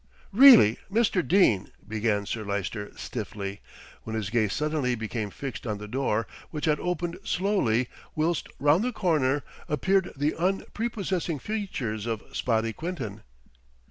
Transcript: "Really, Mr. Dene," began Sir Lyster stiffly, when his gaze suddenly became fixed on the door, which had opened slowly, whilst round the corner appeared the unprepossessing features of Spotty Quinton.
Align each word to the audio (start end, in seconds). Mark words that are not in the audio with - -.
"Really, 0.31 0.79
Mr. 0.91 1.21
Dene," 1.21 1.71
began 1.87 2.25
Sir 2.25 2.43
Lyster 2.43 2.91
stiffly, 2.97 3.61
when 4.01 4.15
his 4.15 4.31
gaze 4.31 4.51
suddenly 4.51 4.95
became 4.95 5.29
fixed 5.29 5.67
on 5.67 5.77
the 5.77 5.87
door, 5.87 6.25
which 6.49 6.65
had 6.65 6.79
opened 6.79 7.19
slowly, 7.23 7.87
whilst 8.15 8.47
round 8.57 8.83
the 8.83 8.91
corner 8.93 9.43
appeared 9.69 10.11
the 10.17 10.33
unprepossessing 10.33 11.37
features 11.37 12.07
of 12.07 12.23
Spotty 12.33 12.73
Quinton. 12.73 13.21